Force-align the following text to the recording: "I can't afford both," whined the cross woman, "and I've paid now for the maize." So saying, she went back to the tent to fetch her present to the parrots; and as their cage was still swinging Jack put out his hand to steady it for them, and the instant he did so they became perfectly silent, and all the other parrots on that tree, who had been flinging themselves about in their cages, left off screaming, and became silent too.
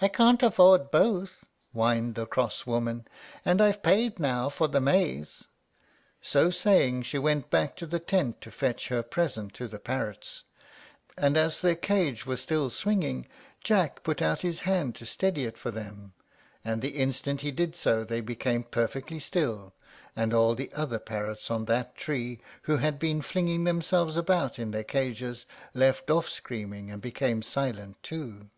"I 0.00 0.08
can't 0.08 0.42
afford 0.42 0.90
both," 0.90 1.44
whined 1.70 2.16
the 2.16 2.26
cross 2.26 2.66
woman, 2.66 3.06
"and 3.44 3.62
I've 3.62 3.80
paid 3.80 4.18
now 4.18 4.48
for 4.48 4.66
the 4.66 4.80
maize." 4.80 5.46
So 6.20 6.50
saying, 6.50 7.04
she 7.04 7.16
went 7.16 7.48
back 7.48 7.76
to 7.76 7.86
the 7.86 8.00
tent 8.00 8.40
to 8.40 8.50
fetch 8.50 8.88
her 8.88 9.04
present 9.04 9.54
to 9.54 9.68
the 9.68 9.78
parrots; 9.78 10.42
and 11.16 11.36
as 11.36 11.60
their 11.60 11.76
cage 11.76 12.26
was 12.26 12.40
still 12.40 12.70
swinging 12.70 13.28
Jack 13.62 14.02
put 14.02 14.20
out 14.20 14.40
his 14.40 14.58
hand 14.66 14.96
to 14.96 15.06
steady 15.06 15.44
it 15.44 15.56
for 15.56 15.70
them, 15.70 16.12
and 16.64 16.82
the 16.82 16.96
instant 16.96 17.42
he 17.42 17.52
did 17.52 17.76
so 17.76 18.02
they 18.02 18.20
became 18.20 18.64
perfectly 18.64 19.20
silent, 19.20 19.72
and 20.16 20.34
all 20.34 20.56
the 20.56 20.72
other 20.72 20.98
parrots 20.98 21.52
on 21.52 21.66
that 21.66 21.94
tree, 21.94 22.40
who 22.62 22.78
had 22.78 22.98
been 22.98 23.22
flinging 23.22 23.62
themselves 23.62 24.16
about 24.16 24.58
in 24.58 24.72
their 24.72 24.82
cages, 24.82 25.46
left 25.72 26.10
off 26.10 26.28
screaming, 26.28 26.90
and 26.90 27.00
became 27.00 27.42
silent 27.42 27.94
too. 28.02 28.50